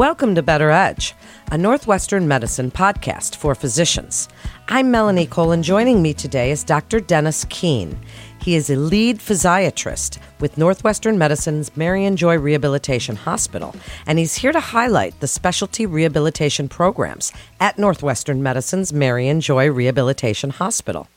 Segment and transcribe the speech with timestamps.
[0.00, 1.14] Welcome to Better Edge,
[1.52, 4.30] a Northwestern medicine podcast for physicians.
[4.66, 7.00] I'm Melanie Cole, and joining me today is Dr.
[7.00, 7.98] Dennis Keene.
[8.40, 13.76] He is a lead physiatrist with Northwestern Medicine's Marianjoy Rehabilitation Hospital,
[14.06, 17.30] and he's here to highlight the specialty rehabilitation programs
[17.60, 21.08] at Northwestern Medicine's Marianjoy Rehabilitation Hospital.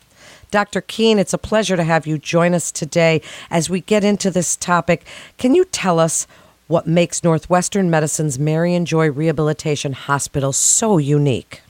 [0.52, 0.82] Dr.
[0.82, 4.58] Keene, it's a pleasure to have you join us today as we get into this
[4.58, 5.06] topic.
[5.38, 6.28] Can you tell us
[6.74, 11.62] what makes Northwestern Medicine's Marianjoy Rehabilitation Hospital so unique?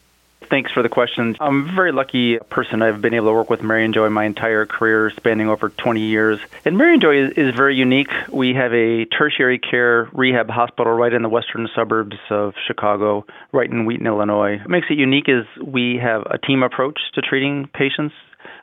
[0.49, 1.35] Thanks for the question.
[1.41, 2.81] I'm a very lucky person.
[2.81, 6.39] I've been able to work with Marianjoy my entire career, spanning over 20 years.
[6.63, 8.11] And Marianjoy is, is very unique.
[8.31, 13.69] We have a tertiary care rehab hospital right in the western suburbs of Chicago, right
[13.69, 14.59] in Wheaton, Illinois.
[14.59, 18.15] What makes it unique is we have a team approach to treating patients.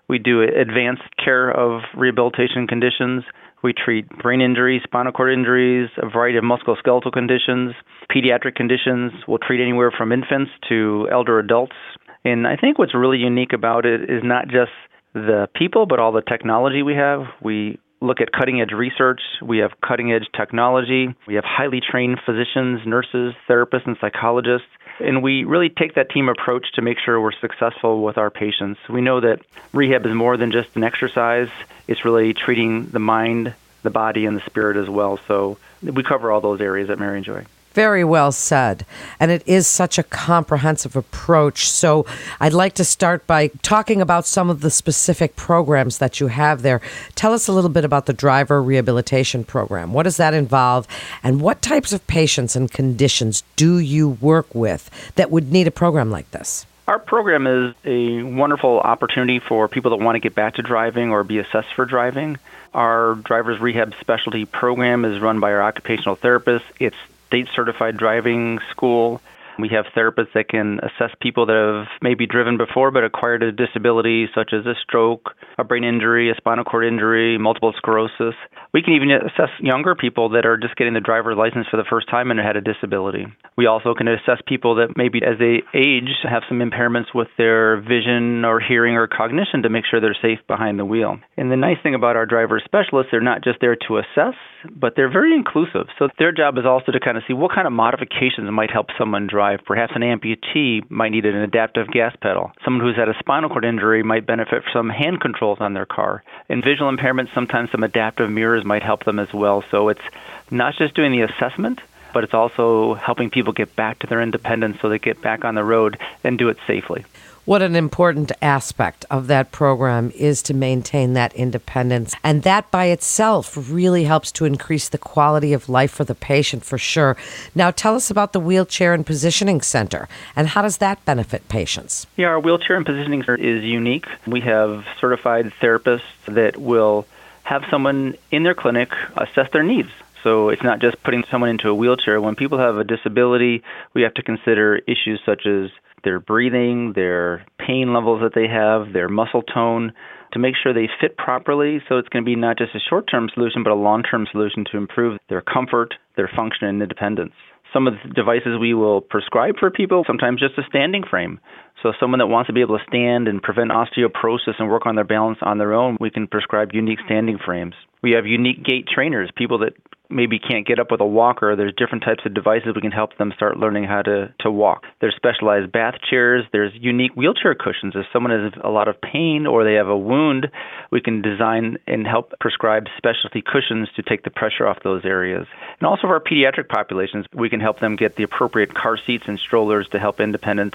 [0.09, 3.25] We do advanced care of rehabilitation conditions.
[3.63, 7.75] We treat brain injuries, spinal cord injuries, a variety of musculoskeletal conditions,
[8.11, 9.13] pediatric conditions.
[9.29, 11.77] We'll treat anywhere from infants to elder adults.
[12.25, 14.73] And I think what's really unique about it is not just
[15.15, 17.23] the people, but all the technology we have.
[17.43, 19.21] We look at cutting edge research.
[19.43, 21.15] We have cutting edge technology.
[21.27, 24.69] We have highly trained physicians, nurses, therapists, and psychologists.
[25.01, 28.81] And we really take that team approach to make sure we're successful with our patients.
[28.89, 29.41] We know that
[29.73, 31.49] rehab is more than just an exercise,
[31.89, 35.19] it's really treating the mind, the body, and the spirit as well.
[35.27, 37.47] So we cover all those areas at Marianjoy.
[37.73, 38.85] Very well said.
[39.21, 41.69] And it is such a comprehensive approach.
[41.69, 42.05] So
[42.41, 46.63] I'd like to start by talking about some of the specific programs that you have
[46.63, 46.81] there.
[47.15, 49.93] Tell us a little bit about the driver rehabilitation program.
[49.93, 50.89] What does that involve?
[51.23, 55.73] And what types of patients and conditions do you work with that would need a
[55.73, 56.67] program like this?
[56.89, 61.13] Our program is a wonderful opportunity for people that want to get back to driving
[61.13, 62.37] or be assessed for driving.
[62.75, 66.65] Our driver's rehab specialty program is run by our occupational therapist.
[66.81, 66.97] It's
[67.31, 69.21] state certified driving school.
[69.59, 73.53] We have therapists that can assess people that have maybe driven before but acquired a
[73.53, 78.35] disability such as a stroke, a brain injury, a spinal cord injury, multiple sclerosis.
[78.73, 81.89] We can even assess younger people that are just getting the driver's license for the
[81.89, 83.27] first time and had a disability.
[83.57, 87.81] We also can assess people that maybe as they age have some impairments with their
[87.81, 91.19] vision or hearing or cognition to make sure they're safe behind the wheel.
[91.37, 94.35] And the nice thing about our driver specialists, they're not just there to assess,
[94.75, 95.87] but they're very inclusive.
[95.99, 98.87] So their job is also to kind of see what kind of modifications might help
[98.99, 99.40] someone drive.
[99.65, 102.53] Perhaps an amputee might need an adaptive gas pedal.
[102.65, 105.87] Someone who's had a spinal cord injury might benefit from some hand controls on their
[105.87, 106.23] car.
[106.49, 109.65] In visual impairments, sometimes some adaptive mirrors might help them as well.
[109.71, 110.03] So it's
[110.51, 111.81] not just doing the assessment,
[112.13, 115.55] but it's also helping people get back to their independence so they get back on
[115.55, 117.05] the road and do it safely
[117.45, 122.15] what an important aspect of that program is to maintain that independence.
[122.23, 126.65] And that by itself really helps to increase the quality of life for the patient
[126.65, 127.17] for sure.
[127.55, 132.07] Now, tell us about the Wheelchair and Positioning Center and how does that benefit patients?
[132.17, 134.07] Yeah, our Wheelchair and Positioning Center is unique.
[134.27, 137.07] We have certified therapists that will
[137.43, 139.91] have someone in their clinic assess their needs.
[140.23, 142.21] So it's not just putting someone into a wheelchair.
[142.21, 143.63] When people have a disability,
[143.95, 145.71] we have to consider issues such as
[146.05, 149.93] their breathing, their pain levels that they have, their muscle tone,
[150.33, 151.81] to make sure they fit properly.
[151.89, 154.27] So it's going to be not just a short term solution, but a long term
[154.31, 157.33] solution to improve their comfort, their function, and independence.
[157.73, 161.39] Some of the devices we will prescribe for people, sometimes just a standing frame.
[161.83, 164.97] So, someone that wants to be able to stand and prevent osteoporosis and work on
[164.97, 167.75] their balance on their own, we can prescribe unique standing frames.
[168.03, 169.75] We have unique gait trainers, people that
[170.11, 173.17] maybe can't get up with a walker, there's different types of devices we can help
[173.17, 174.85] them start learning how to, to walk.
[175.01, 177.95] There's specialized bath chairs, there's unique wheelchair cushions.
[177.95, 180.51] If someone has a lot of pain or they have a wound,
[180.91, 185.47] we can design and help prescribe specialty cushions to take the pressure off those areas.
[185.79, 189.25] And also for our pediatric populations, we can help them get the appropriate car seats
[189.27, 190.75] and strollers to help independence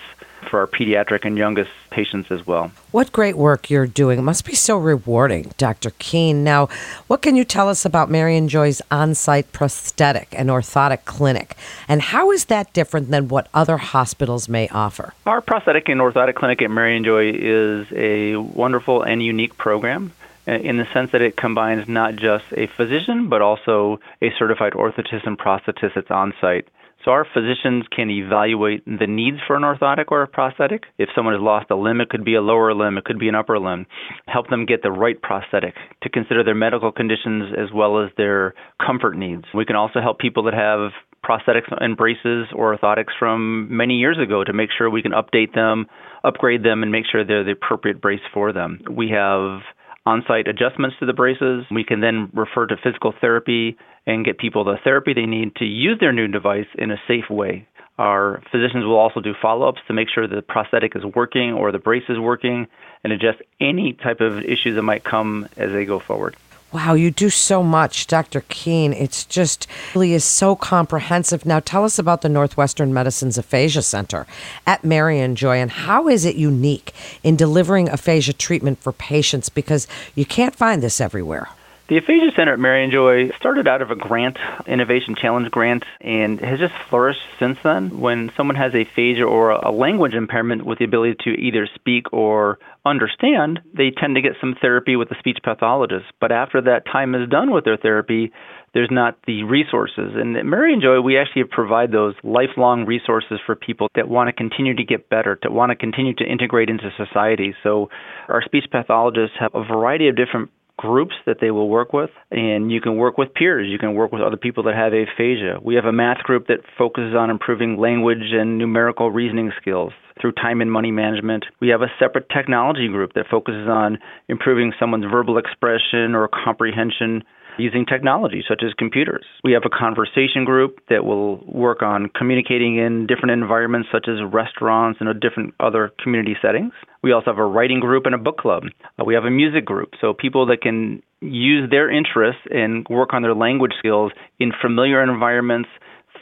[0.49, 2.71] for our pediatric and youngest patients as well.
[2.91, 4.19] What great work you're doing.
[4.19, 5.91] It must be so rewarding, Dr.
[5.99, 6.43] Keene.
[6.43, 6.67] Now,
[7.07, 11.55] what can you tell us about Marianjoy's on site prosthetic and orthotic clinic?
[11.87, 15.13] And how is that different than what other hospitals may offer?
[15.25, 20.11] Our prosthetic and orthotic clinic at Marianjoy is a wonderful and unique program
[20.47, 24.73] uh, in the sense that it combines not just a physician, but also a certified
[24.73, 26.67] orthotist and prosthetist that's on site.
[27.05, 30.85] So our physicians can evaluate the needs for an orthotic or a prosthetic.
[30.97, 33.29] If someone has lost a limb, it could be a lower limb, it could be
[33.29, 33.85] an upper limb.
[34.27, 38.55] Help them get the right prosthetic to consider their medical conditions as well as their
[38.83, 39.43] comfort needs.
[39.53, 40.91] We can also help people that have
[41.23, 45.53] prosthetics and braces or orthotics from many years ago to make sure we can update
[45.53, 45.85] them,
[46.23, 48.79] upgrade them, and make sure they're the appropriate brace for them.
[48.89, 49.61] We have
[50.05, 51.65] on site adjustments to the braces.
[51.71, 55.65] We can then refer to physical therapy and get people the therapy they need to
[55.65, 57.67] use their new device in a safe way.
[57.97, 61.71] Our physicians will also do follow ups to make sure the prosthetic is working or
[61.71, 62.67] the brace is working
[63.03, 66.35] and adjust any type of issues that might come as they go forward.
[66.71, 68.43] Wow, you do so much, Dr.
[68.49, 68.91] Keene.
[68.91, 71.45] It's just really is so comprehensive.
[71.45, 74.27] Now tell us about the Northwestern Medicine's Aphasia Center
[74.67, 80.25] at Marianjoy and how is it unique in delivering aphasia treatment for patients because you
[80.25, 81.47] can't find this everywhere.
[81.87, 86.57] The Aphasia Center at Marianjoy started out of a grant, Innovation Challenge grant, and has
[86.57, 87.99] just flourished since then.
[87.99, 92.57] When someone has aphasia or a language impairment with the ability to either speak or
[92.85, 96.05] understand, they tend to get some therapy with a speech pathologist.
[96.21, 98.31] But after that time is done with their therapy,
[98.73, 100.11] there's not the resources.
[100.15, 104.75] And at Marianjoy, we actually provide those lifelong resources for people that want to continue
[104.75, 107.55] to get better, that want to continue to integrate into society.
[107.63, 107.89] So
[108.27, 112.71] our speech pathologists have a variety of different groups that they will work with, and
[112.71, 113.67] you can work with peers.
[113.69, 115.59] You can work with other people that have aphasia.
[115.61, 120.33] We have a math group that focuses on improving language and numerical reasoning skills through
[120.33, 121.45] time and money management.
[121.59, 127.23] We have a separate technology group that focuses on improving someone's verbal expression or comprehension
[127.57, 129.25] using technology such as computers.
[129.43, 134.17] We have a conversation group that will work on communicating in different environments such as
[134.31, 136.73] restaurants and different other community settings.
[137.01, 138.63] We also have a writing group and a book club.
[138.99, 143.13] Uh, we have a music group, so people that can use their interests and work
[143.13, 145.69] on their language skills in familiar environments,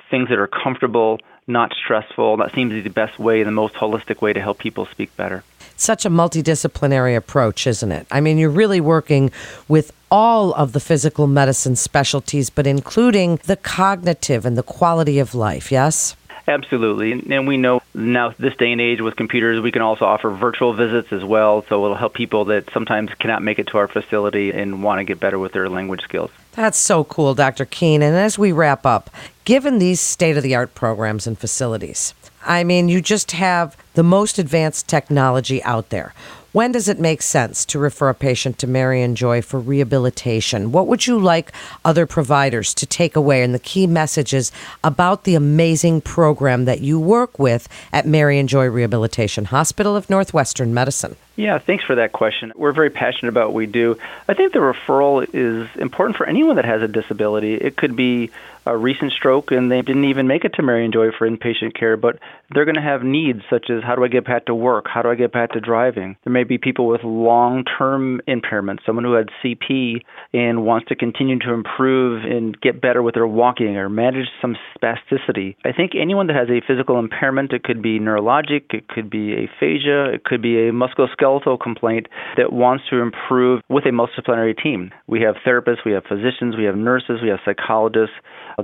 [0.10, 2.38] things that are comfortable, not stressful.
[2.38, 5.16] That seems to be the best way, the most holistic way to help people speak
[5.18, 5.44] better.
[5.84, 8.08] Such a multidisciplinary approach, isn't it?
[8.10, 9.32] I mean, you're really working
[9.68, 15.36] with all of the physical medicine specialties, but including the cognitive and the quality of
[15.36, 16.16] life, yes?
[16.48, 17.12] Absolutely.
[17.36, 20.72] And we know now, this day and age with computers, we can also offer virtual
[20.74, 21.66] visits as well.
[21.68, 25.04] So it'll help people that sometimes cannot make it to our facility and want to
[25.04, 26.32] get better with their language skills.
[26.54, 27.66] That's so cool, Dr.
[27.66, 28.02] Keene.
[28.02, 29.10] And as we wrap up,
[29.44, 32.14] given these state of the art programs and facilities,
[32.46, 36.14] I mean, you just have the most advanced technology out there.
[36.54, 40.72] When does it make sense to refer a patient to Marianjoy for rehabilitation?
[40.72, 41.52] What would you like
[41.84, 44.52] other providers to take away and the key messages
[44.84, 51.16] about the amazing program that you work with at Marianjoy Rehabilitation Hospital of Northwestern Medicine?
[51.36, 52.54] Yeah, thanks for that question.
[52.56, 53.98] We're very passionate about what we do.
[54.28, 57.56] I think the referral is important for anyone that has a disability.
[57.56, 58.30] It could be
[58.68, 62.20] a recent stroke and they didn't even make it to Marianjoy for inpatient care, but
[62.52, 64.88] they're going to have needs such as how do I get back to work?
[64.88, 66.16] How do I get back to driving?
[66.24, 70.02] There may be people with long term impairments, someone who had CP
[70.34, 74.56] and wants to continue to improve and get better with their walking or manage some
[74.78, 75.56] spasticity.
[75.66, 79.34] I think anyone that has a physical impairment, it could be neurologic, it could be
[79.34, 82.08] aphasia, it could be a musculoskeletal complaint
[82.38, 84.92] that wants to improve with a multidisciplinary team.
[85.08, 88.16] We have therapists, we have physicians, we have nurses, we have psychologists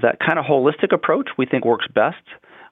[0.02, 2.18] that kind of holistic approach we think works best.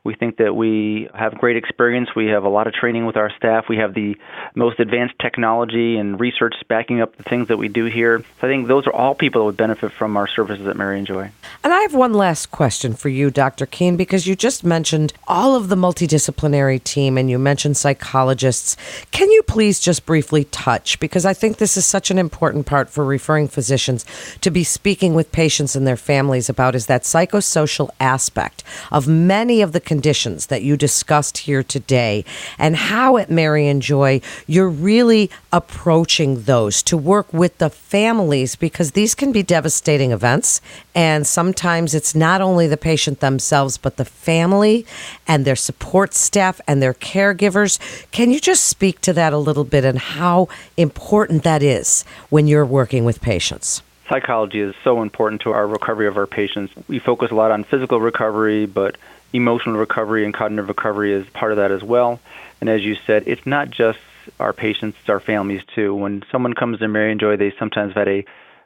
[0.07, 2.15] We think that we have great experience.
[2.15, 3.65] We have a lot of training with our staff.
[3.67, 4.15] We have the
[4.55, 8.19] most advanced technology and research backing up the things that we do here.
[8.19, 11.29] So I think those are all people that would benefit from our services at Marianjoy.
[11.61, 13.65] And I have one last question for you, Dr.
[13.65, 18.77] Keene, because you just mentioned all of the multidisciplinary team and you mentioned psychologists.
[19.11, 22.89] Can you please just briefly touch, because I think this is such an important part
[22.89, 24.05] for referring physicians
[24.39, 29.61] to be speaking with patients and their families about is that psychosocial aspect of many
[29.61, 32.23] of the conditions that you discussed here today
[32.59, 39.15] and how at Marianjoy you're really approaching those to work with the families because these
[39.15, 40.61] can be devastating events.
[40.93, 44.85] And sometimes it's not only the patient themselves, but the family
[45.27, 47.79] and their support staff and their caregivers.
[48.11, 52.45] Can you just speak to that a little bit and how important that is when
[52.45, 53.81] you're working with patients?
[54.09, 56.73] Psychology is so important to our recovery of our patients.
[56.87, 58.97] We focus a lot on physical recovery, but
[59.33, 62.19] emotional recovery and cognitive recovery is part of that as well.
[62.61, 63.99] And as you said, it's not just
[64.39, 65.93] our patients, it's our families too.
[65.93, 68.25] When someone comes to Marianjoy, they sometimes have had a